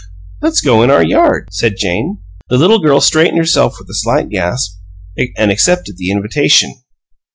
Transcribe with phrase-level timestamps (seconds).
[0.41, 2.17] "Let's go in our yard," said Jane.
[2.49, 4.79] The little girl straightened herself with a slight gasp,
[5.37, 6.73] and accepted the invitation.